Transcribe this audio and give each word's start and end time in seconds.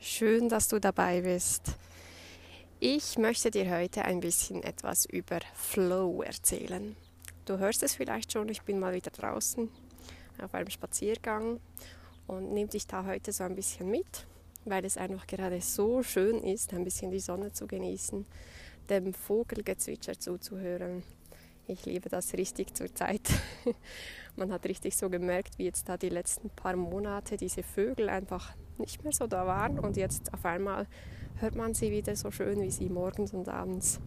Schön, 0.00 0.48
dass 0.48 0.68
du 0.68 0.78
dabei 0.78 1.22
bist. 1.22 1.74
Ich 2.78 3.18
möchte 3.18 3.50
dir 3.50 3.68
heute 3.68 4.04
ein 4.04 4.20
bisschen 4.20 4.62
etwas 4.62 5.06
über 5.06 5.40
Flow 5.54 6.22
erzählen. 6.22 6.94
Du 7.46 7.58
hörst 7.58 7.82
es 7.82 7.96
vielleicht 7.96 8.32
schon, 8.32 8.48
ich 8.48 8.62
bin 8.62 8.78
mal 8.78 8.94
wieder 8.94 9.10
draußen 9.10 9.68
auf 10.40 10.54
einem 10.54 10.70
Spaziergang 10.70 11.58
und 12.28 12.52
nehme 12.52 12.70
dich 12.70 12.86
da 12.86 13.04
heute 13.06 13.32
so 13.32 13.42
ein 13.42 13.56
bisschen 13.56 13.90
mit, 13.90 14.28
weil 14.64 14.84
es 14.84 14.96
einfach 14.96 15.26
gerade 15.26 15.60
so 15.60 16.04
schön 16.04 16.44
ist, 16.44 16.72
ein 16.74 16.84
bisschen 16.84 17.10
die 17.10 17.18
Sonne 17.18 17.52
zu 17.52 17.66
genießen, 17.66 18.24
dem 18.88 19.12
Vogelgezwitscher 19.12 20.20
zuzuhören. 20.20 21.02
Ich 21.66 21.86
liebe 21.86 22.08
das 22.08 22.34
richtig 22.34 22.72
zur 22.76 22.94
Zeit. 22.94 23.28
Man 24.36 24.52
hat 24.52 24.64
richtig 24.64 24.96
so 24.96 25.10
gemerkt, 25.10 25.58
wie 25.58 25.64
jetzt 25.64 25.88
da 25.88 25.96
die 25.96 26.08
letzten 26.08 26.50
paar 26.50 26.76
Monate 26.76 27.36
diese 27.36 27.64
Vögel 27.64 28.08
einfach 28.08 28.54
nicht 28.78 29.02
mehr 29.04 29.12
so 29.12 29.26
da 29.26 29.46
waren 29.46 29.78
und 29.78 29.96
jetzt 29.96 30.32
auf 30.32 30.44
einmal 30.44 30.86
hört 31.36 31.54
man 31.54 31.74
sie 31.74 31.90
wieder 31.90 32.16
so 32.16 32.30
schön, 32.30 32.60
wie 32.62 32.70
sie 32.70 32.88
morgens 32.88 33.32
und 33.32 33.48
abends 33.48 34.00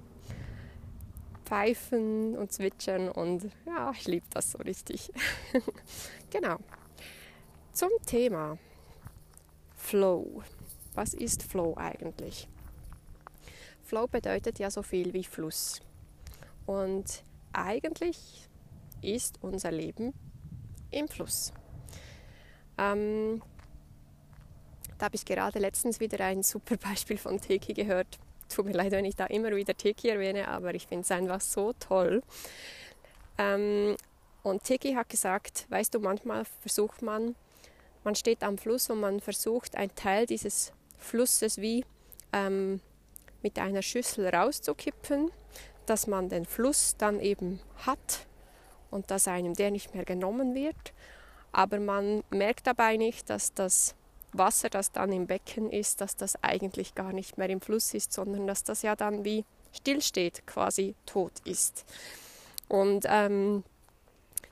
pfeifen 1.46 2.38
und 2.38 2.52
zwitschern 2.52 3.10
und 3.10 3.50
ja, 3.66 3.92
ich 3.92 4.08
liebe 4.08 4.26
das 4.30 4.52
so 4.52 4.60
richtig. 4.60 5.12
genau. 6.30 6.58
Zum 7.74 7.90
Thema 8.06 8.58
Flow. 9.76 10.44
Was 10.94 11.14
ist 11.14 11.44
Flow 11.44 11.76
eigentlich? 11.78 12.48
Flow 13.84 14.08
bedeutet 14.08 14.60
ja 14.60 14.72
so 14.72 14.84
viel 14.84 15.14
wie 15.14 15.26
Fluss. 15.26 15.82
Und 16.66 17.24
eigentlich 17.52 18.48
ist 19.02 19.40
unser 19.42 19.72
Leben 19.72 20.14
im 20.92 21.10
Fluss. 21.10 21.52
Ähm, 22.78 23.42
da 25.02 25.06
habe 25.06 25.16
ich 25.16 25.26
gerade 25.26 25.58
letztens 25.58 26.00
wieder 26.00 26.24
ein 26.24 26.44
super 26.44 26.78
Beispiel 26.78 27.18
von 27.18 27.42
Teki 27.42 27.74
gehört. 27.74 28.20
Tut 28.50 28.66
mir 28.66 28.74
leid, 28.74 28.92
wenn 28.92 29.04
ich 29.04 29.16
da 29.16 29.26
immer 29.26 29.56
wieder 29.56 29.76
Teki 29.76 30.10
erwähne, 30.10 30.48
aber 30.48 30.76
ich 30.76 30.86
finde 30.86 31.02
es 31.02 31.10
einfach 31.10 31.42
so 31.42 31.74
toll. 31.74 32.22
Ähm, 33.40 33.98
und 34.44 34.64
Teki 34.64 34.94
hat 34.94 35.10
gesagt, 35.10 35.66
weißt 35.70 35.96
du, 35.96 36.00
manchmal 36.00 36.46
versucht 36.46 37.02
man, 37.02 37.36
man 38.04 38.14
steht 38.14 38.44
am 38.44 38.60
Fluss 38.60 38.92
und 38.92 39.00
man 39.00 39.22
versucht, 39.22 39.76
einen 39.76 39.96
Teil 39.96 40.28
dieses 40.28 40.72
Flusses 41.00 41.58
wie 41.58 41.84
ähm, 42.32 42.80
mit 43.42 43.58
einer 43.58 43.82
Schüssel 43.82 44.28
rauszukippen, 44.28 45.32
dass 45.88 46.06
man 46.06 46.30
den 46.30 46.46
Fluss 46.46 46.96
dann 46.96 47.20
eben 47.20 47.60
hat 47.88 48.28
und 48.92 49.10
dass 49.10 49.28
einem 49.28 49.56
der 49.56 49.72
nicht 49.72 49.96
mehr 49.96 50.06
genommen 50.06 50.54
wird. 50.54 50.94
Aber 51.52 51.80
man 51.80 52.24
merkt 52.30 52.68
dabei 52.68 52.98
nicht, 52.98 53.32
dass 53.32 53.56
das 53.56 53.96
Wasser, 54.34 54.70
das 54.70 54.92
dann 54.92 55.12
im 55.12 55.28
Becken 55.28 55.70
ist, 55.70 56.02
dass 56.02 56.16
das 56.16 56.42
eigentlich 56.44 56.96
gar 56.96 57.14
nicht 57.14 57.38
mehr 57.38 57.50
im 57.50 57.62
Fluss 57.62 57.94
ist, 57.94 58.14
sondern 58.14 58.48
dass 58.48 58.64
das 58.64 58.82
ja 58.82 58.96
dann 58.96 59.26
wie 59.26 59.46
stillsteht, 59.74 60.46
quasi 60.46 60.96
tot 61.06 61.34
ist. 61.46 61.86
Und 62.68 63.06
ähm, 63.08 63.64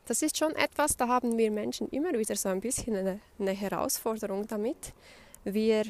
das 0.06 0.22
ist 0.22 0.38
schon 0.38 0.56
etwas, 0.56 0.98
da 0.98 1.08
haben 1.08 1.38
wir 1.38 1.52
Menschen 1.52 1.88
immer 1.90 2.14
wieder 2.14 2.36
so 2.36 2.50
ein 2.50 2.62
bisschen 2.62 2.96
eine, 2.96 3.20
eine 3.38 3.52
Herausforderung 3.52 4.48
damit. 4.48 4.94
Wir 5.44 5.84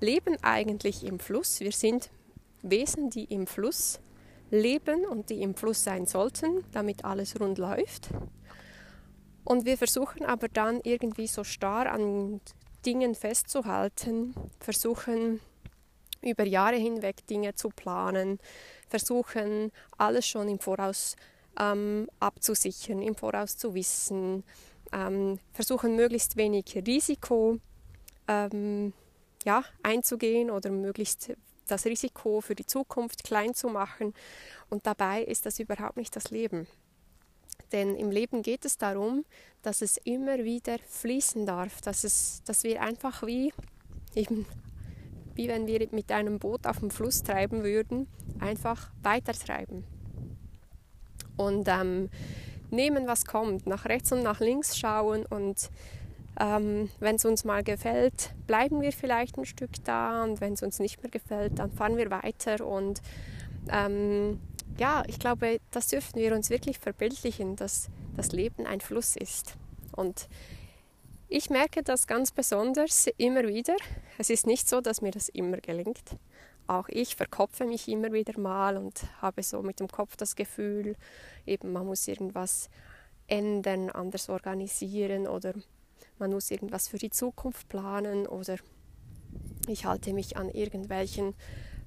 leben 0.00 0.36
eigentlich 0.42 1.04
im 1.04 1.18
Fluss, 1.18 1.60
wir 1.60 1.72
sind 1.72 2.10
Wesen, 2.62 3.10
die 3.10 3.24
im 3.24 3.46
Fluss 3.46 4.00
leben 4.50 5.04
und 5.04 5.30
die 5.30 5.42
im 5.42 5.54
Fluss 5.54 5.84
sein 5.84 6.06
sollten, 6.06 6.64
damit 6.72 7.04
alles 7.04 7.38
rund 7.38 7.58
läuft. 7.58 8.08
Und 9.44 9.66
wir 9.66 9.76
versuchen 9.76 10.24
aber 10.24 10.48
dann 10.48 10.80
irgendwie 10.82 11.26
so 11.26 11.44
starr 11.44 11.92
an 11.92 12.40
Dingen 12.84 13.14
festzuhalten, 13.14 14.34
versuchen 14.58 15.40
über 16.22 16.44
Jahre 16.44 16.76
hinweg 16.76 17.26
Dinge 17.26 17.54
zu 17.54 17.68
planen, 17.68 18.38
versuchen 18.88 19.70
alles 19.98 20.26
schon 20.26 20.48
im 20.48 20.58
Voraus 20.58 21.16
ähm, 21.58 22.08
abzusichern, 22.20 23.02
im 23.02 23.14
Voraus 23.14 23.56
zu 23.56 23.74
wissen, 23.74 24.44
ähm, 24.92 25.38
versuchen 25.52 25.96
möglichst 25.96 26.36
wenig 26.36 26.74
Risiko 26.86 27.58
ähm, 28.28 28.92
ja, 29.44 29.64
einzugehen 29.82 30.50
oder 30.50 30.70
möglichst 30.70 31.32
das 31.66 31.84
Risiko 31.86 32.40
für 32.40 32.54
die 32.54 32.66
Zukunft 32.66 33.24
klein 33.24 33.54
zu 33.54 33.68
machen. 33.68 34.14
Und 34.70 34.86
dabei 34.86 35.22
ist 35.22 35.46
das 35.46 35.58
überhaupt 35.58 35.96
nicht 35.96 36.14
das 36.16 36.30
Leben. 36.30 36.66
Denn 37.74 37.96
im 37.96 38.12
Leben 38.12 38.42
geht 38.42 38.64
es 38.64 38.78
darum, 38.78 39.24
dass 39.62 39.82
es 39.82 39.96
immer 40.04 40.44
wieder 40.44 40.76
fließen 40.78 41.44
darf, 41.44 41.80
dass, 41.80 42.04
es, 42.04 42.40
dass 42.44 42.62
wir 42.62 42.80
einfach 42.80 43.26
wie, 43.26 43.52
eben, 44.14 44.46
wie 45.34 45.48
wenn 45.48 45.66
wir 45.66 45.88
mit 45.90 46.12
einem 46.12 46.38
Boot 46.38 46.68
auf 46.68 46.78
dem 46.78 46.90
Fluss 46.90 47.24
treiben 47.24 47.64
würden, 47.64 48.06
einfach 48.38 48.92
weiter 49.02 49.32
treiben. 49.32 49.82
Und 51.36 51.66
ähm, 51.66 52.10
nehmen, 52.70 53.08
was 53.08 53.24
kommt, 53.24 53.66
nach 53.66 53.86
rechts 53.86 54.12
und 54.12 54.22
nach 54.22 54.38
links 54.38 54.78
schauen 54.78 55.26
und 55.26 55.68
ähm, 56.38 56.90
wenn 57.00 57.16
es 57.16 57.24
uns 57.24 57.42
mal 57.44 57.64
gefällt, 57.64 58.34
bleiben 58.46 58.82
wir 58.82 58.92
vielleicht 58.92 59.36
ein 59.36 59.46
Stück 59.46 59.82
da 59.82 60.22
und 60.22 60.40
wenn 60.40 60.52
es 60.52 60.62
uns 60.62 60.78
nicht 60.78 61.02
mehr 61.02 61.10
gefällt, 61.10 61.58
dann 61.58 61.72
fahren 61.72 61.96
wir 61.96 62.08
weiter 62.12 62.64
und 62.64 63.02
ähm, 63.68 64.38
ja, 64.78 65.04
ich 65.06 65.18
glaube, 65.18 65.60
das 65.70 65.88
dürfen 65.88 66.20
wir 66.20 66.34
uns 66.34 66.50
wirklich 66.50 66.78
verbildlichen, 66.78 67.56
dass 67.56 67.88
das 68.16 68.32
Leben 68.32 68.66
ein 68.66 68.80
Fluss 68.80 69.16
ist. 69.16 69.56
Und 69.92 70.28
ich 71.28 71.50
merke 71.50 71.82
das 71.82 72.06
ganz 72.06 72.32
besonders 72.32 73.08
immer 73.16 73.46
wieder. 73.46 73.76
Es 74.18 74.30
ist 74.30 74.46
nicht 74.46 74.68
so, 74.68 74.80
dass 74.80 75.00
mir 75.00 75.10
das 75.10 75.28
immer 75.28 75.58
gelingt. 75.58 76.16
Auch 76.66 76.88
ich 76.88 77.16
verkopfe 77.16 77.66
mich 77.66 77.88
immer 77.88 78.12
wieder 78.12 78.38
mal 78.38 78.76
und 78.76 79.04
habe 79.20 79.42
so 79.42 79.62
mit 79.62 79.80
dem 79.80 79.88
Kopf 79.88 80.16
das 80.16 80.34
Gefühl, 80.34 80.96
eben 81.46 81.72
man 81.72 81.86
muss 81.86 82.08
irgendwas 82.08 82.70
ändern, 83.26 83.90
anders 83.90 84.28
organisieren 84.28 85.26
oder 85.26 85.52
man 86.18 86.30
muss 86.30 86.50
irgendwas 86.50 86.88
für 86.88 86.98
die 86.98 87.10
Zukunft 87.10 87.68
planen 87.68 88.26
oder 88.26 88.56
ich 89.66 89.84
halte 89.84 90.12
mich 90.12 90.36
an 90.36 90.48
irgendwelchen 90.48 91.34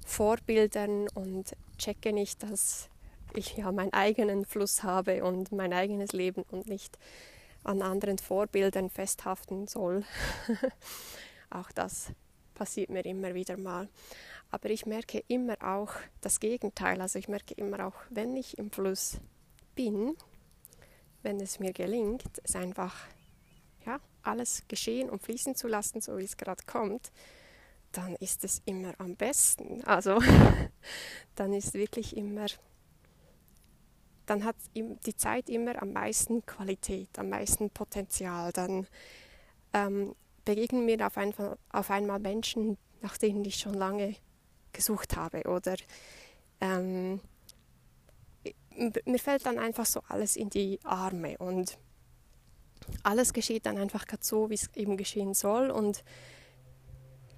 Vorbildern 0.04 1.08
und 1.08 1.54
checke 1.78 2.12
nicht, 2.12 2.42
dass 2.42 2.90
ich 3.34 3.56
ja 3.56 3.70
meinen 3.72 3.92
eigenen 3.92 4.44
Fluss 4.44 4.82
habe 4.82 5.24
und 5.24 5.52
mein 5.52 5.72
eigenes 5.72 6.12
Leben 6.12 6.42
und 6.50 6.66
nicht 6.66 6.98
an 7.64 7.82
anderen 7.82 8.18
Vorbildern 8.18 8.90
festhaften 8.90 9.66
soll. 9.66 10.04
auch 11.50 11.70
das 11.72 12.12
passiert 12.54 12.90
mir 12.90 13.04
immer 13.04 13.34
wieder 13.34 13.56
mal. 13.56 13.88
Aber 14.50 14.70
ich 14.70 14.86
merke 14.86 15.22
immer 15.28 15.56
auch 15.62 15.92
das 16.20 16.40
Gegenteil. 16.40 17.00
Also 17.00 17.18
ich 17.18 17.28
merke 17.28 17.54
immer 17.54 17.86
auch, 17.86 17.94
wenn 18.10 18.36
ich 18.36 18.58
im 18.58 18.70
Fluss 18.70 19.18
bin, 19.74 20.16
wenn 21.22 21.40
es 21.40 21.58
mir 21.60 21.72
gelingt, 21.72 22.24
es 22.42 22.56
einfach 22.56 22.94
ja, 23.84 24.00
alles 24.22 24.62
geschehen 24.68 25.10
und 25.10 25.22
fließen 25.22 25.54
zu 25.54 25.68
lassen, 25.68 26.00
so 26.00 26.18
wie 26.18 26.24
es 26.24 26.36
gerade 26.36 26.64
kommt, 26.66 27.12
dann 27.92 28.14
ist 28.16 28.44
es 28.44 28.62
immer 28.64 28.94
am 28.98 29.16
besten. 29.16 29.82
Also 29.84 30.20
dann 31.34 31.52
ist 31.52 31.74
wirklich 31.74 32.16
immer, 32.16 32.46
dann 34.26 34.44
hat 34.44 34.56
die 34.74 35.16
Zeit 35.16 35.48
immer 35.48 35.80
am 35.80 35.92
meisten 35.92 36.44
Qualität, 36.44 37.18
am 37.18 37.30
meisten 37.30 37.70
Potenzial. 37.70 38.52
Dann 38.52 38.86
ähm, 39.72 40.14
begegnen 40.44 40.84
mir 40.84 41.06
auf, 41.06 41.16
ein, 41.16 41.34
auf 41.70 41.90
einmal 41.90 42.18
Menschen, 42.18 42.78
nach 43.00 43.16
denen 43.16 43.44
ich 43.44 43.56
schon 43.56 43.74
lange 43.74 44.16
gesucht 44.72 45.16
habe 45.16 45.42
oder 45.44 45.76
ähm, 46.60 47.20
mir 49.04 49.18
fällt 49.18 49.46
dann 49.46 49.58
einfach 49.58 49.86
so 49.86 50.00
alles 50.08 50.36
in 50.36 50.50
die 50.50 50.78
Arme 50.84 51.36
und 51.38 51.78
alles 53.02 53.32
geschieht 53.32 53.66
dann 53.66 53.76
einfach 53.76 54.04
so, 54.20 54.50
wie 54.50 54.54
es 54.54 54.74
eben 54.74 54.96
geschehen 54.96 55.34
soll 55.34 55.70
und 55.70 56.04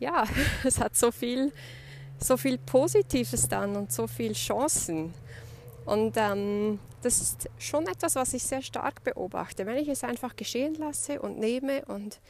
ja, 0.00 0.25
es 0.64 0.81
hat 0.81 0.97
so 0.97 1.12
viel, 1.12 1.52
so 2.19 2.37
viel 2.37 2.58
Positives 2.58 3.49
dann 3.49 3.76
und 3.76 3.93
so 3.93 4.06
viele 4.06 4.35
Chancen. 4.35 5.14
Und 5.87 6.17
ähm, 6.17 6.79
das 7.02 7.20
ist 7.20 7.49
schon 7.58 7.87
etwas, 7.87 8.14
was 8.14 8.35
ich 8.35 8.43
sehr 8.43 8.62
stark 8.62 9.02
beobachte. 9.05 9.67
Wenn 9.67 9.76
ich 9.76 9.88
es 9.88 10.05
einfach 10.05 10.37
geschehen 10.37 10.75
lasse 10.75 11.20
und 11.20 11.38
nehme 11.38 11.85
und 11.87 12.20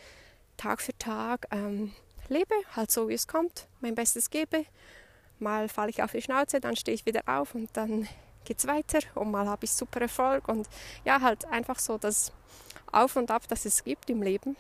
Tag 0.56 0.80
für 0.80 0.96
Tag 0.98 1.46
ähm, 1.50 1.92
lebe, 2.28 2.54
halt 2.76 2.90
so 2.90 3.08
wie 3.08 3.14
es 3.14 3.26
kommt, 3.26 3.66
mein 3.80 3.94
Bestes 3.94 4.30
gebe. 4.30 4.64
Mal 5.38 5.68
falle 5.68 5.90
ich 5.90 6.02
auf 6.02 6.12
die 6.12 6.22
Schnauze, 6.22 6.60
dann 6.60 6.76
stehe 6.76 6.94
ich 6.94 7.06
wieder 7.06 7.22
auf 7.26 7.54
und 7.54 7.70
dann 7.72 8.06
geht 8.44 8.58
es 8.58 8.66
weiter 8.66 9.00
und 9.14 9.30
mal 9.30 9.46
habe 9.48 9.64
ich 9.64 9.72
super 9.72 10.00
Erfolg 10.00 10.48
und 10.48 10.68
ja, 11.04 11.20
halt 11.20 11.46
einfach 11.46 11.78
so 11.78 11.98
das 11.98 12.32
Auf 12.92 13.16
und 13.16 13.30
Ab, 13.30 13.42
das 13.48 13.64
es 13.64 13.84
gibt 13.84 14.10
im 14.10 14.22
Leben, 14.22 14.56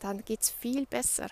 dann 0.00 0.24
geht 0.24 0.42
es 0.42 0.50
viel 0.50 0.86
besser. 0.86 1.28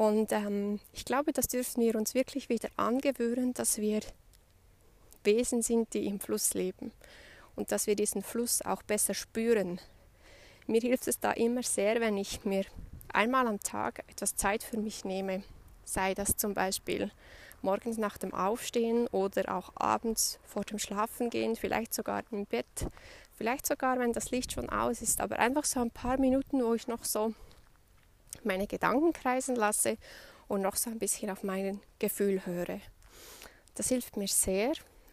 Und 0.00 0.32
ähm, 0.32 0.80
ich 0.94 1.04
glaube, 1.04 1.34
das 1.34 1.46
dürfen 1.46 1.82
wir 1.82 1.94
uns 1.94 2.14
wirklich 2.14 2.48
wieder 2.48 2.70
angewöhnen, 2.78 3.52
dass 3.52 3.76
wir 3.76 4.00
Wesen 5.24 5.60
sind, 5.60 5.92
die 5.92 6.06
im 6.06 6.20
Fluss 6.20 6.54
leben 6.54 6.90
und 7.54 7.70
dass 7.70 7.86
wir 7.86 7.96
diesen 7.96 8.22
Fluss 8.22 8.62
auch 8.62 8.82
besser 8.82 9.12
spüren. 9.12 9.78
Mir 10.66 10.80
hilft 10.80 11.06
es 11.06 11.20
da 11.20 11.32
immer 11.32 11.62
sehr, 11.62 12.00
wenn 12.00 12.16
ich 12.16 12.46
mir 12.46 12.64
einmal 13.12 13.46
am 13.46 13.60
Tag 13.60 14.02
etwas 14.08 14.36
Zeit 14.36 14.62
für 14.62 14.78
mich 14.78 15.04
nehme, 15.04 15.42
sei 15.84 16.14
das 16.14 16.34
zum 16.34 16.54
Beispiel 16.54 17.10
morgens 17.60 17.98
nach 17.98 18.16
dem 18.16 18.32
Aufstehen 18.32 19.06
oder 19.08 19.54
auch 19.54 19.70
abends 19.74 20.38
vor 20.46 20.64
dem 20.64 20.78
Schlafengehen, 20.78 21.56
vielleicht 21.56 21.92
sogar 21.92 22.22
im 22.30 22.46
Bett, 22.46 22.86
vielleicht 23.36 23.66
sogar, 23.66 23.98
wenn 23.98 24.14
das 24.14 24.30
Licht 24.30 24.52
schon 24.52 24.70
aus 24.70 25.02
ist, 25.02 25.20
aber 25.20 25.38
einfach 25.40 25.66
so 25.66 25.78
ein 25.78 25.90
paar 25.90 26.18
Minuten, 26.18 26.64
wo 26.64 26.72
ich 26.72 26.88
noch 26.88 27.04
so 27.04 27.34
meine 28.44 28.66
Gedanken 28.66 29.12
kreisen 29.12 29.56
lasse 29.56 29.96
und 30.48 30.62
noch 30.62 30.76
so 30.76 30.90
ein 30.90 30.98
bisschen 30.98 31.30
auf 31.30 31.42
mein 31.42 31.80
Gefühl 31.98 32.44
höre. 32.44 32.80
Das 33.74 33.88
hilft 33.88 34.16
mir 34.16 34.28
sehr 34.28 34.72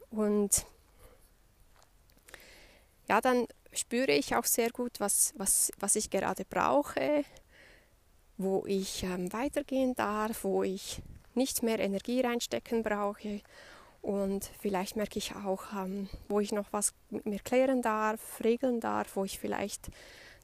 und 0.10 0.66
ja, 3.08 3.22
dann 3.22 3.48
spüre 3.72 4.12
ich 4.12 4.36
auch 4.36 4.46
sehr 4.46 4.70
gut, 4.70 5.00
was, 5.00 5.34
was, 5.38 5.72
was 5.80 5.96
ich 5.96 6.10
gerade 6.10 6.44
brauche, 6.46 7.24
wo 8.38 8.66
ich 8.66 9.04
ähm, 9.04 9.32
weitergehen 9.32 9.96
darf, 9.96 10.44
wo 10.44 10.64
ich 10.64 11.02
nicht 11.36 11.64
mehr 11.64 11.80
Energie 11.80 12.22
reinstecken 12.22 12.84
brauche. 12.84 13.42
Und 14.02 14.50
vielleicht 14.60 14.96
merke 14.96 15.20
ich 15.20 15.36
auch, 15.36 15.74
ähm, 15.74 16.10
wo 16.28 16.40
ich 16.40 16.52
noch 16.52 16.72
was 16.72 16.94
mit 17.10 17.26
mir 17.26 17.40
klären 17.40 17.82
darf, 17.82 18.42
regeln 18.44 18.80
darf, 18.80 19.16
wo 19.16 19.26
ich 19.26 19.40
vielleicht 19.40 19.90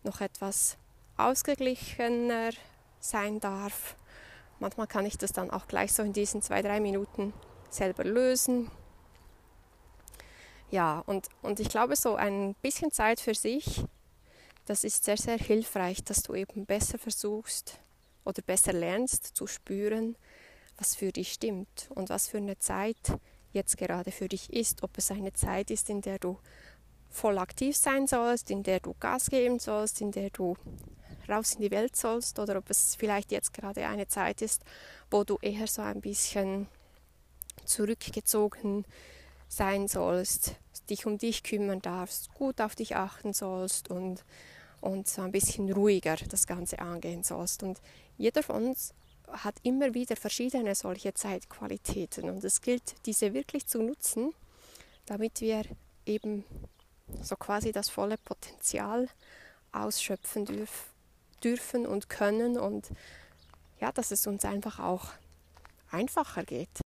noch 0.03 0.21
etwas 0.21 0.77
ausgeglichener 1.17 2.51
sein 3.03 3.39
darf. 3.39 3.95
Manchmal 4.59 4.87
kann 4.87 5.05
ich 5.05 5.17
das 5.17 5.33
dann 5.33 5.51
auch 5.51 5.67
gleich 5.67 5.93
so 5.93 6.03
in 6.03 6.13
diesen 6.13 6.41
zwei, 6.41 6.61
drei 6.61 6.79
Minuten 6.79 7.33
selber 7.69 8.03
lösen. 8.03 8.71
Ja, 10.71 11.03
und, 11.05 11.27
und 11.41 11.59
ich 11.59 11.69
glaube, 11.69 11.95
so 11.95 12.15
ein 12.15 12.55
bisschen 12.61 12.91
Zeit 12.91 13.19
für 13.19 13.35
sich, 13.35 13.85
das 14.65 14.83
ist 14.83 15.03
sehr, 15.03 15.17
sehr 15.17 15.37
hilfreich, 15.37 16.03
dass 16.03 16.23
du 16.23 16.33
eben 16.33 16.65
besser 16.65 16.97
versuchst 16.97 17.77
oder 18.23 18.41
besser 18.41 18.73
lernst 18.73 19.35
zu 19.35 19.45
spüren, 19.45 20.15
was 20.77 20.95
für 20.95 21.11
dich 21.11 21.33
stimmt 21.33 21.89
und 21.93 22.09
was 22.09 22.27
für 22.27 22.37
eine 22.37 22.57
Zeit 22.57 23.19
jetzt 23.51 23.77
gerade 23.77 24.11
für 24.11 24.27
dich 24.27 24.51
ist. 24.51 24.81
Ob 24.81 24.97
es 24.97 25.11
eine 25.11 25.33
Zeit 25.33 25.69
ist, 25.69 25.89
in 25.89 26.01
der 26.01 26.19
du 26.19 26.39
voll 27.09 27.37
aktiv 27.37 27.77
sein 27.77 28.07
sollst, 28.07 28.49
in 28.49 28.63
der 28.63 28.79
du 28.79 28.95
Gas 28.99 29.29
geben 29.29 29.59
sollst, 29.59 30.01
in 30.01 30.11
der 30.11 30.29
du 30.31 30.55
raus 31.29 31.53
in 31.53 31.61
die 31.61 31.71
Welt 31.71 31.95
sollst 31.95 32.39
oder 32.39 32.57
ob 32.57 32.69
es 32.69 32.95
vielleicht 32.95 33.31
jetzt 33.31 33.53
gerade 33.53 33.85
eine 33.87 34.07
Zeit 34.07 34.41
ist, 34.41 34.63
wo 35.09 35.23
du 35.23 35.37
eher 35.41 35.67
so 35.67 35.81
ein 35.81 36.01
bisschen 36.01 36.67
zurückgezogen 37.65 38.85
sein 39.47 39.87
sollst, 39.87 40.55
dich 40.89 41.05
um 41.05 41.17
dich 41.17 41.43
kümmern 41.43 41.81
darfst, 41.81 42.33
gut 42.33 42.59
auf 42.59 42.75
dich 42.75 42.95
achten 42.95 43.33
sollst 43.33 43.89
und, 43.89 44.23
und 44.81 45.07
so 45.07 45.21
ein 45.21 45.31
bisschen 45.31 45.71
ruhiger 45.71 46.15
das 46.15 46.47
Ganze 46.47 46.79
angehen 46.79 47.23
sollst. 47.23 47.63
Und 47.63 47.79
jeder 48.17 48.43
von 48.43 48.67
uns 48.67 48.93
hat 49.27 49.55
immer 49.63 49.93
wieder 49.93 50.15
verschiedene 50.15 50.75
solche 50.75 51.13
Zeitqualitäten 51.13 52.29
und 52.29 52.43
es 52.43 52.61
gilt, 52.61 52.95
diese 53.05 53.33
wirklich 53.33 53.67
zu 53.67 53.81
nutzen, 53.81 54.33
damit 55.05 55.41
wir 55.41 55.63
eben 56.05 56.43
so 57.21 57.35
quasi 57.35 57.71
das 57.71 57.89
volle 57.89 58.17
Potenzial 58.17 59.07
ausschöpfen 59.71 60.45
dürfen 60.45 60.92
dürfen 61.43 61.85
und 61.85 62.09
können 62.09 62.57
und 62.57 62.89
ja, 63.79 63.91
dass 63.91 64.11
es 64.11 64.27
uns 64.27 64.45
einfach 64.45 64.79
auch 64.79 65.05
einfacher 65.91 66.43
geht. 66.43 66.81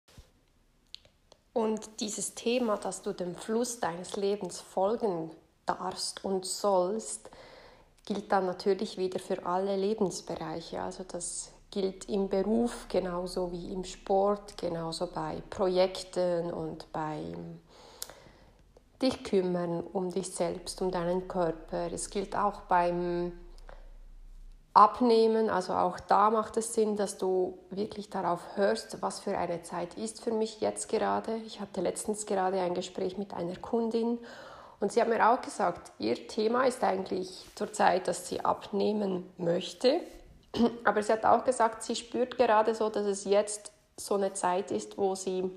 Und 1.52 2.00
dieses 2.00 2.34
Thema, 2.34 2.76
dass 2.76 3.02
du 3.02 3.12
dem 3.12 3.34
Fluss 3.34 3.80
deines 3.80 4.16
Lebens 4.16 4.60
folgen 4.60 5.30
darfst 5.66 6.24
und 6.24 6.44
sollst, 6.44 7.30
gilt 8.06 8.30
dann 8.30 8.46
natürlich 8.46 8.96
wieder 8.96 9.18
für 9.18 9.44
alle 9.44 9.76
Lebensbereiche. 9.76 10.80
Also 10.80 11.04
das 11.04 11.50
gilt 11.70 12.08
im 12.08 12.28
Beruf 12.28 12.86
genauso 12.88 13.52
wie 13.52 13.72
im 13.72 13.84
Sport, 13.84 14.56
genauso 14.56 15.08
bei 15.08 15.42
Projekten 15.50 16.52
und 16.52 16.90
beim 16.92 17.60
dich 19.02 19.22
kümmern 19.22 19.80
um 19.80 20.10
dich 20.10 20.30
selbst, 20.30 20.80
um 20.80 20.90
deinen 20.90 21.28
Körper. 21.28 21.92
Es 21.92 22.10
gilt 22.10 22.34
auch 22.34 22.62
beim 22.62 23.32
abnehmen. 24.78 25.50
Also 25.50 25.72
auch 25.72 25.98
da 25.98 26.30
macht 26.30 26.56
es 26.56 26.72
Sinn, 26.72 26.96
dass 26.96 27.18
du 27.18 27.58
wirklich 27.70 28.10
darauf 28.10 28.40
hörst, 28.54 29.02
was 29.02 29.18
für 29.18 29.36
eine 29.36 29.62
Zeit 29.62 29.94
ist 29.94 30.22
für 30.22 30.30
mich 30.30 30.60
jetzt 30.60 30.88
gerade. 30.88 31.34
Ich 31.46 31.60
hatte 31.60 31.80
letztens 31.80 32.26
gerade 32.26 32.60
ein 32.60 32.74
Gespräch 32.74 33.18
mit 33.18 33.34
einer 33.34 33.56
Kundin 33.56 34.20
und 34.78 34.92
sie 34.92 35.00
hat 35.00 35.08
mir 35.08 35.28
auch 35.28 35.42
gesagt, 35.42 35.90
ihr 35.98 36.28
Thema 36.28 36.64
ist 36.64 36.84
eigentlich 36.84 37.44
zurzeit, 37.56 38.06
dass 38.06 38.28
sie 38.28 38.44
abnehmen 38.44 39.28
möchte. 39.36 40.00
Aber 40.84 41.02
sie 41.02 41.12
hat 41.12 41.24
auch 41.24 41.44
gesagt, 41.44 41.82
sie 41.82 41.96
spürt 41.96 42.38
gerade 42.38 42.72
so, 42.76 42.88
dass 42.88 43.04
es 43.04 43.24
jetzt 43.24 43.72
so 43.96 44.14
eine 44.14 44.32
Zeit 44.32 44.70
ist, 44.70 44.96
wo 44.96 45.16
sie 45.16 45.50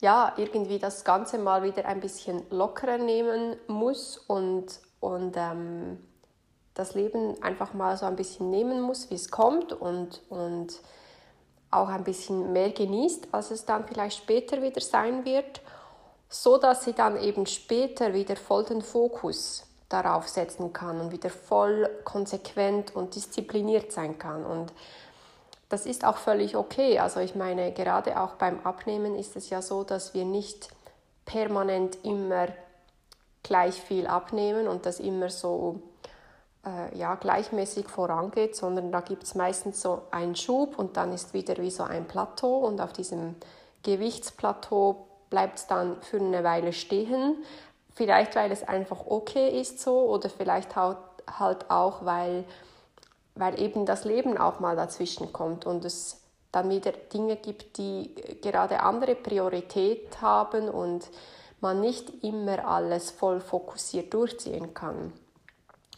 ja 0.00 0.32
irgendwie 0.36 0.80
das 0.80 1.04
Ganze 1.04 1.38
mal 1.38 1.62
wieder 1.62 1.86
ein 1.86 2.00
bisschen 2.00 2.42
lockerer 2.50 2.98
nehmen 2.98 3.56
muss 3.68 4.18
und, 4.18 4.80
und 4.98 5.36
ähm, 5.36 5.98
das 6.74 6.94
Leben 6.94 7.40
einfach 7.42 7.72
mal 7.72 7.96
so 7.96 8.06
ein 8.06 8.16
bisschen 8.16 8.50
nehmen 8.50 8.80
muss, 8.80 9.10
wie 9.10 9.14
es 9.14 9.30
kommt 9.30 9.72
und, 9.72 10.20
und 10.28 10.74
auch 11.70 11.88
ein 11.88 12.04
bisschen 12.04 12.52
mehr 12.52 12.70
genießt, 12.70 13.28
als 13.32 13.50
es 13.50 13.64
dann 13.64 13.86
vielleicht 13.86 14.18
später 14.18 14.60
wieder 14.60 14.80
sein 14.80 15.24
wird, 15.24 15.60
so 16.28 16.58
dass 16.58 16.84
sie 16.84 16.92
dann 16.92 17.20
eben 17.20 17.46
später 17.46 18.12
wieder 18.12 18.36
voll 18.36 18.64
den 18.64 18.82
Fokus 18.82 19.64
darauf 19.88 20.28
setzen 20.28 20.72
kann 20.72 21.00
und 21.00 21.12
wieder 21.12 21.30
voll 21.30 21.88
konsequent 22.04 22.94
und 22.96 23.14
diszipliniert 23.14 23.92
sein 23.92 24.18
kann. 24.18 24.44
Und 24.44 24.72
das 25.68 25.86
ist 25.86 26.04
auch 26.04 26.16
völlig 26.16 26.56
okay. 26.56 26.98
Also 26.98 27.20
ich 27.20 27.34
meine, 27.34 27.72
gerade 27.72 28.20
auch 28.20 28.34
beim 28.34 28.60
Abnehmen 28.64 29.14
ist 29.16 29.36
es 29.36 29.50
ja 29.50 29.62
so, 29.62 29.84
dass 29.84 30.14
wir 30.14 30.24
nicht 30.24 30.70
permanent 31.24 31.98
immer 32.04 32.48
gleich 33.42 33.80
viel 33.80 34.06
abnehmen 34.06 34.66
und 34.66 34.86
das 34.86 35.00
immer 35.00 35.30
so 35.30 35.80
äh, 36.64 36.96
ja, 36.96 37.14
gleichmäßig 37.14 37.88
vorangeht, 37.88 38.56
sondern 38.56 38.90
da 38.92 39.00
gibt 39.00 39.24
es 39.24 39.34
meistens 39.34 39.80
so 39.82 40.02
einen 40.10 40.36
Schub 40.36 40.78
und 40.78 40.96
dann 40.96 41.12
ist 41.12 41.34
wieder 41.34 41.56
wie 41.58 41.70
so 41.70 41.82
ein 41.82 42.06
Plateau 42.06 42.58
und 42.58 42.80
auf 42.80 42.92
diesem 42.92 43.36
Gewichtsplateau 43.82 45.06
bleibt 45.30 45.58
es 45.58 45.66
dann 45.66 46.00
für 46.02 46.18
eine 46.18 46.44
Weile 46.44 46.72
stehen. 46.72 47.36
Vielleicht, 47.94 48.34
weil 48.34 48.50
es 48.50 48.66
einfach 48.66 49.06
okay 49.06 49.60
ist 49.60 49.80
so 49.80 50.08
oder 50.08 50.28
vielleicht 50.28 50.74
halt 50.76 51.70
auch, 51.70 52.04
weil, 52.04 52.44
weil 53.34 53.60
eben 53.60 53.86
das 53.86 54.04
Leben 54.04 54.36
auch 54.38 54.60
mal 54.60 54.74
dazwischen 54.74 55.32
kommt 55.32 55.66
und 55.66 55.84
es 55.84 56.20
dann 56.50 56.70
wieder 56.70 56.92
Dinge 56.92 57.36
gibt, 57.36 57.78
die 57.78 58.14
gerade 58.42 58.80
andere 58.80 59.14
Priorität 59.14 60.20
haben 60.20 60.68
und 60.68 61.08
man 61.60 61.80
nicht 61.80 62.24
immer 62.24 62.66
alles 62.66 63.10
voll 63.10 63.40
fokussiert 63.40 64.14
durchziehen 64.14 64.74
kann. 64.74 65.12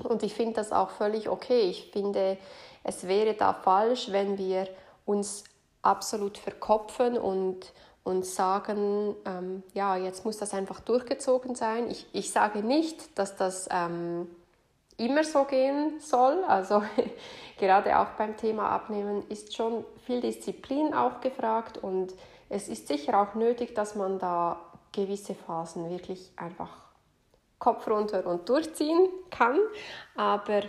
Und 0.02 0.22
ich 0.22 0.34
finde 0.34 0.54
das 0.54 0.72
auch 0.72 0.90
völlig 0.90 1.28
okay. 1.28 1.62
Ich 1.62 1.90
finde, 1.90 2.36
es 2.84 3.06
wäre 3.06 3.34
da 3.34 3.52
falsch, 3.52 4.12
wenn 4.12 4.38
wir 4.38 4.68
uns 5.04 5.44
absolut 5.82 6.38
verkopfen 6.38 7.16
und, 7.16 7.72
und 8.04 8.26
sagen, 8.26 9.14
ähm, 9.24 9.62
ja, 9.72 9.96
jetzt 9.96 10.24
muss 10.24 10.36
das 10.36 10.52
einfach 10.52 10.80
durchgezogen 10.80 11.54
sein. 11.54 11.90
Ich, 11.90 12.06
ich 12.12 12.30
sage 12.30 12.60
nicht, 12.60 13.18
dass 13.18 13.36
das 13.36 13.68
ähm, 13.70 14.28
immer 14.96 15.24
so 15.24 15.44
gehen 15.44 16.00
soll. 16.00 16.44
Also 16.44 16.82
gerade 17.58 17.98
auch 17.98 18.10
beim 18.18 18.36
Thema 18.36 18.70
Abnehmen 18.70 19.24
ist 19.28 19.54
schon 19.56 19.84
viel 20.04 20.20
Disziplin 20.20 20.94
auch 20.94 21.20
gefragt 21.20 21.78
und 21.78 22.14
es 22.48 22.68
ist 22.68 22.88
sicher 22.88 23.20
auch 23.20 23.34
nötig, 23.34 23.74
dass 23.74 23.94
man 23.94 24.18
da 24.18 24.60
gewisse 24.92 25.34
Phasen 25.34 25.90
wirklich 25.90 26.32
einfach 26.36 26.85
Kopf 27.58 27.86
runter 27.88 28.26
und 28.26 28.48
durchziehen 28.48 29.08
kann. 29.30 29.58
Aber 30.14 30.62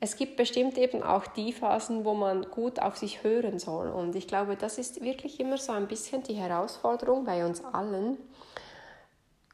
es 0.00 0.16
gibt 0.16 0.36
bestimmt 0.36 0.78
eben 0.78 1.02
auch 1.02 1.26
die 1.26 1.52
Phasen, 1.52 2.04
wo 2.04 2.14
man 2.14 2.50
gut 2.50 2.80
auf 2.80 2.96
sich 2.96 3.22
hören 3.22 3.58
soll. 3.58 3.88
Und 3.88 4.16
ich 4.16 4.26
glaube, 4.26 4.56
das 4.56 4.78
ist 4.78 5.02
wirklich 5.02 5.38
immer 5.40 5.58
so 5.58 5.72
ein 5.72 5.88
bisschen 5.88 6.22
die 6.22 6.34
Herausforderung 6.34 7.24
bei 7.24 7.44
uns 7.44 7.62
allen, 7.64 8.16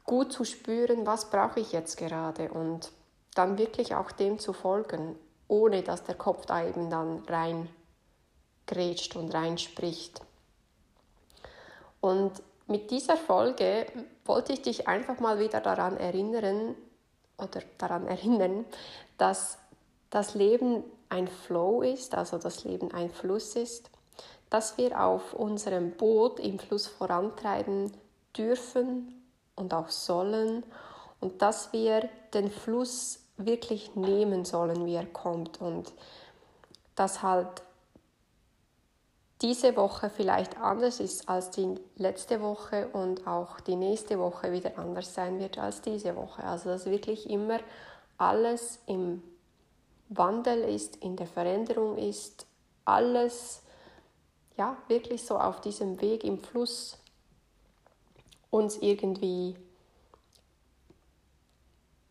gut 0.05 0.31
zu 0.31 0.45
spüren, 0.45 1.05
was 1.05 1.29
brauche 1.29 1.59
ich 1.59 1.73
jetzt 1.73 1.97
gerade 1.97 2.49
und 2.49 2.91
dann 3.35 3.57
wirklich 3.57 3.93
auch 3.93 4.11
dem 4.11 4.39
zu 4.39 4.53
folgen, 4.53 5.15
ohne 5.49 5.83
dass 5.83 6.03
der 6.05 6.15
Kopf 6.15 6.45
da 6.45 6.65
eben 6.65 6.89
dann 6.89 7.23
rein 7.27 7.69
grätscht 8.65 9.15
und 9.15 9.33
reinspricht. 9.33 10.21
Und 11.99 12.31
mit 12.67 12.91
dieser 12.91 13.17
Folge 13.17 13.87
wollte 14.25 14.53
ich 14.53 14.61
dich 14.61 14.87
einfach 14.87 15.19
mal 15.19 15.39
wieder 15.39 15.61
daran 15.61 15.97
erinnern 15.97 16.75
oder 17.37 17.61
daran 17.77 18.07
erinnern, 18.07 18.65
dass 19.17 19.57
das 20.09 20.35
Leben 20.35 20.83
ein 21.09 21.27
Flow 21.27 21.81
ist, 21.81 22.15
also 22.15 22.37
das 22.37 22.63
Leben 22.63 22.93
ein 22.93 23.09
Fluss 23.09 23.55
ist, 23.55 23.89
dass 24.49 24.77
wir 24.77 25.01
auf 25.01 25.33
unserem 25.33 25.91
Boot 25.91 26.39
im 26.39 26.59
Fluss 26.59 26.87
vorantreiben 26.87 27.91
dürfen 28.35 29.23
und 29.55 29.73
auch 29.73 29.89
sollen 29.89 30.63
und 31.19 31.41
dass 31.41 31.73
wir 31.73 32.09
den 32.33 32.51
Fluss 32.51 33.19
wirklich 33.37 33.95
nehmen 33.95 34.45
sollen, 34.45 34.85
wie 34.85 34.95
er 34.95 35.05
kommt 35.05 35.61
und 35.61 35.93
dass 36.95 37.21
halt 37.21 37.63
diese 39.41 39.75
Woche 39.75 40.09
vielleicht 40.09 40.57
anders 40.57 40.99
ist 40.99 41.29
als 41.29 41.51
die 41.51 41.75
letzte 41.95 42.41
Woche 42.41 42.87
und 42.87 43.27
auch 43.27 43.59
die 43.59 43.75
nächste 43.75 44.17
Woche 44.17 44.51
wieder 44.51 44.77
anders 44.79 45.13
sein 45.13 45.39
wird 45.39 45.59
als 45.59 45.81
diese 45.81 46.15
Woche. 46.15 46.43
Also 46.43 46.69
dass 46.69 46.85
wirklich 46.85 47.29
immer 47.29 47.59
alles 48.17 48.79
im 48.87 49.21
Wandel 50.09 50.63
ist, 50.63 50.95
in 50.97 51.15
der 51.15 51.27
Veränderung 51.27 51.97
ist, 51.97 52.47
alles 52.85 53.61
ja 54.55 54.75
wirklich 54.87 55.23
so 55.23 55.37
auf 55.37 55.61
diesem 55.61 56.01
Weg 56.01 56.23
im 56.23 56.39
Fluss 56.39 56.97
uns 58.49 58.77
irgendwie 58.77 59.55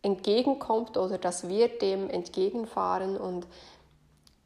entgegenkommt 0.01 0.95
oder 0.95 1.17
dass 1.17 1.49
wir 1.49 1.67
dem 1.79 2.09
entgegenfahren 2.09 3.17
und 3.17 3.47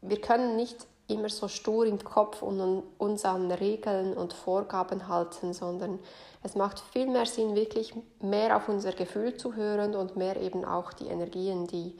wir 0.01 0.19
können 0.19 0.55
nicht 0.55 0.87
immer 1.13 1.29
so 1.29 1.47
stur 1.47 1.85
im 1.85 2.03
Kopf 2.03 2.41
und 2.41 2.83
uns 2.97 3.25
an 3.25 3.51
Regeln 3.51 4.13
und 4.13 4.33
Vorgaben 4.33 5.07
halten, 5.07 5.53
sondern 5.53 5.99
es 6.43 6.55
macht 6.55 6.79
viel 6.79 7.07
mehr 7.07 7.25
Sinn, 7.25 7.55
wirklich 7.55 7.93
mehr 8.19 8.57
auf 8.57 8.67
unser 8.69 8.93
Gefühl 8.93 9.37
zu 9.37 9.55
hören 9.55 9.95
und 9.95 10.15
mehr 10.15 10.37
eben 10.37 10.65
auch 10.65 10.93
die 10.93 11.07
Energien, 11.07 11.67
die 11.67 11.97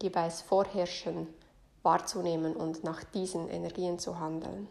jeweils 0.00 0.42
vorherrschen, 0.42 1.26
wahrzunehmen 1.82 2.54
und 2.54 2.84
nach 2.84 3.04
diesen 3.04 3.48
Energien 3.48 3.98
zu 3.98 4.18
handeln. 4.18 4.68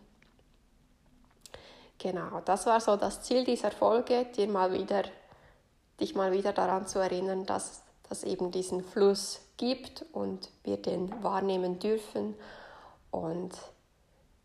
Genau, 1.97 2.41
das 2.45 2.65
war 2.65 2.79
so 2.79 2.95
das 2.95 3.23
Ziel 3.23 3.43
dieser 3.43 3.71
Folge, 3.71 4.25
dir 4.35 4.47
mal 4.47 4.71
wieder, 4.71 5.03
dich 5.99 6.13
mal 6.15 6.31
wieder 6.31 6.53
daran 6.53 6.87
zu 6.87 6.99
erinnern, 6.99 7.45
dass 7.45 7.81
dass 8.09 8.23
eben 8.23 8.51
diesen 8.51 8.83
Fluss 8.83 9.41
gibt 9.57 10.05
und 10.13 10.49
wir 10.63 10.77
den 10.77 11.23
wahrnehmen 11.23 11.79
dürfen. 11.79 12.35
Und 13.11 13.51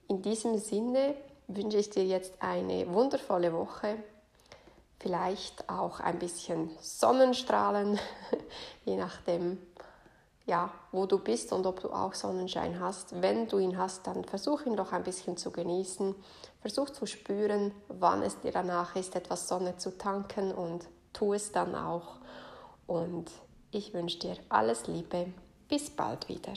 in 0.08 0.22
diesem 0.22 0.58
Sinne 0.58 1.14
wünsche 1.48 1.78
ich 1.78 1.90
dir 1.90 2.04
jetzt 2.04 2.34
eine 2.40 2.92
wundervolle 2.92 3.52
Woche, 3.52 3.96
vielleicht 4.98 5.68
auch 5.68 6.00
ein 6.00 6.18
bisschen 6.18 6.70
Sonnenstrahlen, 6.80 7.98
je 8.84 8.96
nachdem, 8.96 9.58
ja, 10.46 10.72
wo 10.90 11.06
du 11.06 11.18
bist 11.18 11.52
und 11.52 11.66
ob 11.66 11.80
du 11.80 11.90
auch 11.90 12.14
Sonnenschein 12.14 12.80
hast. 12.80 13.22
Wenn 13.22 13.48
du 13.48 13.58
ihn 13.58 13.78
hast, 13.78 14.06
dann 14.06 14.24
versuch 14.24 14.66
ihn 14.66 14.76
doch 14.76 14.92
ein 14.92 15.04
bisschen 15.04 15.36
zu 15.36 15.50
genießen. 15.50 16.14
Versuch 16.60 16.90
zu 16.90 17.06
spüren, 17.06 17.72
wann 17.88 18.22
es 18.22 18.40
dir 18.40 18.52
danach 18.52 18.96
ist, 18.96 19.14
etwas 19.14 19.48
Sonne 19.48 19.76
zu 19.76 19.96
tanken 19.96 20.52
und 20.52 20.86
tu 21.12 21.32
es 21.32 21.52
dann 21.52 21.74
auch. 21.74 22.16
Und 22.86 23.30
ich 23.70 23.94
wünsche 23.94 24.18
dir 24.18 24.36
alles 24.48 24.86
Liebe. 24.86 25.32
Bis 25.68 25.90
bald 25.90 26.28
wieder. 26.28 26.52